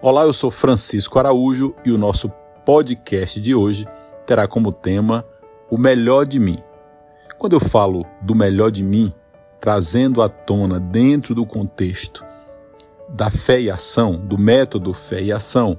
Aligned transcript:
Olá, 0.00 0.22
eu 0.22 0.32
sou 0.32 0.48
Francisco 0.48 1.18
Araújo 1.18 1.74
e 1.84 1.90
o 1.90 1.98
nosso 1.98 2.28
podcast 2.64 3.40
de 3.40 3.52
hoje 3.52 3.84
terá 4.24 4.46
como 4.46 4.70
tema 4.70 5.24
O 5.68 5.76
Melhor 5.76 6.24
de 6.24 6.38
Mim. 6.38 6.60
Quando 7.36 7.54
eu 7.54 7.60
falo 7.60 8.06
do 8.22 8.32
melhor 8.32 8.70
de 8.70 8.84
mim, 8.84 9.12
trazendo 9.58 10.22
à 10.22 10.28
tona 10.28 10.78
dentro 10.78 11.34
do 11.34 11.44
contexto 11.44 12.24
da 13.08 13.28
fé 13.28 13.60
e 13.60 13.68
ação, 13.68 14.12
do 14.16 14.38
método 14.38 14.94
fé 14.94 15.20
e 15.20 15.32
ação, 15.32 15.76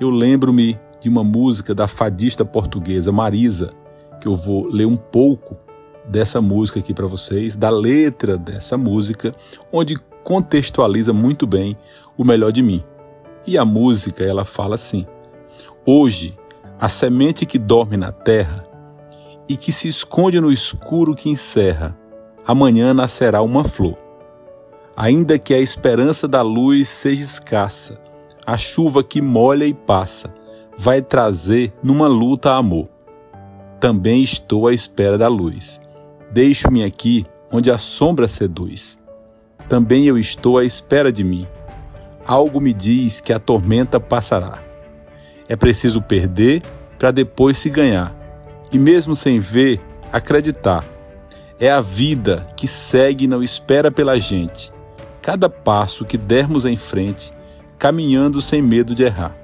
eu 0.00 0.10
lembro-me 0.10 0.76
de 1.00 1.08
uma 1.08 1.22
música 1.22 1.72
da 1.72 1.86
fadista 1.86 2.44
portuguesa 2.44 3.12
Marisa, 3.12 3.72
que 4.20 4.26
eu 4.26 4.34
vou 4.34 4.66
ler 4.66 4.86
um 4.86 4.96
pouco 4.96 5.56
dessa 6.04 6.40
música 6.40 6.80
aqui 6.80 6.92
para 6.92 7.06
vocês, 7.06 7.54
da 7.54 7.70
letra 7.70 8.36
dessa 8.36 8.76
música, 8.76 9.32
onde 9.70 9.96
contextualiza 10.24 11.12
muito 11.12 11.46
bem 11.46 11.78
o 12.18 12.24
melhor 12.24 12.50
de 12.50 12.60
mim. 12.60 12.82
E 13.46 13.58
a 13.58 13.64
música, 13.64 14.24
ela 14.24 14.44
fala 14.44 14.74
assim: 14.74 15.06
Hoje, 15.84 16.34
a 16.80 16.88
semente 16.88 17.44
que 17.44 17.58
dorme 17.58 17.96
na 17.96 18.10
terra 18.10 18.64
e 19.48 19.56
que 19.56 19.70
se 19.70 19.88
esconde 19.88 20.40
no 20.40 20.50
escuro 20.50 21.14
que 21.14 21.28
encerra, 21.28 21.96
amanhã 22.46 22.94
nascerá 22.94 23.42
uma 23.42 23.64
flor. 23.64 23.96
Ainda 24.96 25.38
que 25.38 25.52
a 25.52 25.60
esperança 25.60 26.26
da 26.26 26.40
luz 26.40 26.88
seja 26.88 27.24
escassa, 27.24 28.00
a 28.46 28.56
chuva 28.56 29.02
que 29.02 29.20
molha 29.20 29.64
e 29.66 29.74
passa 29.74 30.32
vai 30.76 31.02
trazer 31.02 31.72
numa 31.82 32.06
luta 32.06 32.52
amor. 32.52 32.88
Também 33.80 34.22
estou 34.22 34.66
à 34.66 34.72
espera 34.72 35.18
da 35.18 35.28
luz. 35.28 35.80
Deixo-me 36.30 36.82
aqui 36.84 37.26
onde 37.52 37.70
a 37.70 37.78
sombra 37.78 38.26
seduz. 38.26 38.98
Também 39.68 40.06
eu 40.06 40.16
estou 40.16 40.58
à 40.58 40.64
espera 40.64 41.12
de 41.12 41.22
mim 41.22 41.46
algo 42.26 42.60
me 42.60 42.72
diz 42.72 43.20
que 43.20 43.32
a 43.32 43.38
tormenta 43.38 43.98
passará. 44.00 44.58
É 45.48 45.56
preciso 45.56 46.00
perder 46.00 46.62
para 46.98 47.10
depois 47.10 47.58
se 47.58 47.68
ganhar. 47.68 48.14
E 48.72 48.78
mesmo 48.78 49.14
sem 49.14 49.38
ver, 49.38 49.80
acreditar. 50.12 50.84
É 51.58 51.70
a 51.70 51.80
vida 51.80 52.46
que 52.56 52.66
segue 52.66 53.24
e 53.24 53.28
não 53.28 53.42
espera 53.42 53.90
pela 53.90 54.18
gente. 54.18 54.72
Cada 55.22 55.48
passo 55.48 56.04
que 56.04 56.18
dermos 56.18 56.64
em 56.64 56.76
frente, 56.76 57.32
caminhando 57.78 58.40
sem 58.40 58.60
medo 58.60 58.94
de 58.94 59.04
errar. 59.04 59.36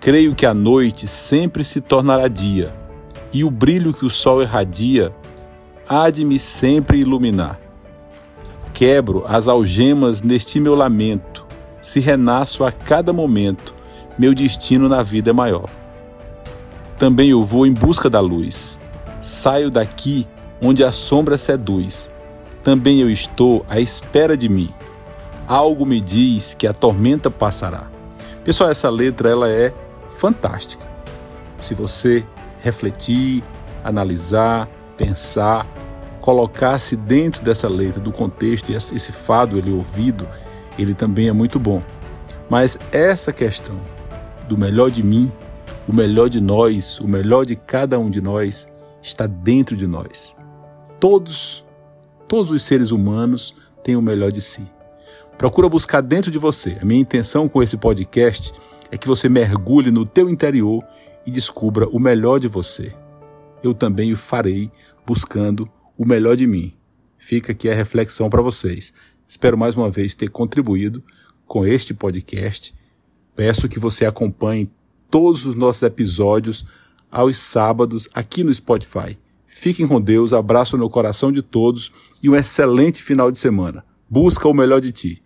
Creio 0.00 0.34
que 0.34 0.46
a 0.46 0.54
noite 0.54 1.06
sempre 1.06 1.64
se 1.64 1.80
tornará 1.80 2.28
dia, 2.28 2.72
e 3.32 3.44
o 3.44 3.50
brilho 3.50 3.92
que 3.92 4.04
o 4.04 4.10
sol 4.10 4.42
irradia 4.42 5.12
há 5.88 6.10
de 6.10 6.24
me 6.24 6.38
sempre 6.38 6.98
iluminar. 6.98 7.58
Quebro 8.72 9.24
as 9.26 9.48
algemas 9.48 10.22
neste 10.22 10.60
meu 10.60 10.74
lamento, 10.74 11.46
se 11.80 12.00
renasço 12.00 12.64
a 12.64 12.72
cada 12.72 13.12
momento, 13.12 13.74
meu 14.18 14.34
destino 14.34 14.88
na 14.88 15.02
vida 15.02 15.30
é 15.30 15.32
maior. 15.32 15.68
Também 16.98 17.30
eu 17.30 17.44
vou 17.44 17.66
em 17.66 17.72
busca 17.72 18.08
da 18.08 18.20
luz. 18.20 18.78
Saio 19.20 19.70
daqui 19.70 20.26
onde 20.62 20.82
a 20.82 20.90
sombra 20.90 21.36
seduz. 21.36 22.10
Também 22.62 23.00
eu 23.00 23.10
estou 23.10 23.64
à 23.68 23.78
espera 23.78 24.36
de 24.36 24.48
mim. 24.48 24.70
Algo 25.46 25.84
me 25.84 26.00
diz 26.00 26.54
que 26.54 26.66
a 26.66 26.72
tormenta 26.72 27.30
passará. 27.30 27.84
Pessoal, 28.42 28.70
essa 28.70 28.88
letra 28.88 29.28
ela 29.28 29.48
é 29.50 29.72
fantástica. 30.16 30.84
Se 31.60 31.74
você 31.74 32.24
refletir, 32.60 33.44
analisar, 33.84 34.68
pensar, 34.96 35.66
colocar-se 36.20 36.96
dentro 36.96 37.42
dessa 37.44 37.68
letra, 37.68 38.00
do 38.00 38.10
contexto, 38.10 38.72
e 38.72 38.74
esse 38.74 39.12
fado 39.12 39.56
ele 39.56 39.70
ouvido, 39.70 40.26
ele 40.78 40.94
também 40.94 41.28
é 41.28 41.32
muito 41.32 41.58
bom. 41.58 41.82
Mas 42.48 42.78
essa 42.92 43.32
questão 43.32 43.80
do 44.48 44.56
melhor 44.56 44.90
de 44.90 45.02
mim, 45.02 45.30
o 45.88 45.94
melhor 45.94 46.28
de 46.28 46.40
nós, 46.40 46.98
o 47.00 47.08
melhor 47.08 47.44
de 47.44 47.56
cada 47.56 47.98
um 47.98 48.10
de 48.10 48.20
nós, 48.20 48.68
está 49.02 49.26
dentro 49.26 49.76
de 49.76 49.86
nós. 49.86 50.36
Todos, 51.00 51.64
todos 52.28 52.50
os 52.50 52.62
seres 52.62 52.90
humanos 52.90 53.54
têm 53.82 53.96
o 53.96 54.02
melhor 54.02 54.32
de 54.32 54.40
si. 54.40 54.68
Procura 55.38 55.68
buscar 55.68 56.00
dentro 56.00 56.30
de 56.30 56.38
você. 56.38 56.78
A 56.80 56.84
minha 56.84 57.00
intenção 57.00 57.48
com 57.48 57.62
esse 57.62 57.76
podcast 57.76 58.52
é 58.90 58.96
que 58.96 59.06
você 59.06 59.28
mergulhe 59.28 59.90
no 59.90 60.06
teu 60.06 60.30
interior 60.30 60.82
e 61.26 61.30
descubra 61.30 61.88
o 61.88 61.98
melhor 61.98 62.38
de 62.38 62.48
você. 62.48 62.94
Eu 63.62 63.74
também 63.74 64.12
o 64.12 64.16
farei 64.16 64.70
buscando 65.04 65.68
o 65.96 66.06
melhor 66.06 66.36
de 66.36 66.46
mim. 66.46 66.72
Fica 67.18 67.52
aqui 67.52 67.68
a 67.68 67.74
reflexão 67.74 68.30
para 68.30 68.42
vocês. 68.42 68.92
Espero 69.28 69.58
mais 69.58 69.76
uma 69.76 69.90
vez 69.90 70.14
ter 70.14 70.30
contribuído 70.30 71.02
com 71.46 71.66
este 71.66 71.92
podcast. 71.92 72.74
Peço 73.34 73.68
que 73.68 73.78
você 73.78 74.06
acompanhe 74.06 74.70
todos 75.10 75.44
os 75.46 75.54
nossos 75.54 75.82
episódios 75.82 76.64
aos 77.10 77.36
sábados 77.36 78.08
aqui 78.14 78.44
no 78.44 78.54
Spotify. 78.54 79.18
Fiquem 79.46 79.86
com 79.86 80.00
Deus, 80.00 80.32
abraço 80.32 80.76
no 80.76 80.90
coração 80.90 81.32
de 81.32 81.42
todos 81.42 81.90
e 82.22 82.28
um 82.28 82.36
excelente 82.36 83.02
final 83.02 83.30
de 83.30 83.38
semana. 83.38 83.84
Busca 84.08 84.46
o 84.48 84.54
melhor 84.54 84.80
de 84.80 84.92
ti. 84.92 85.22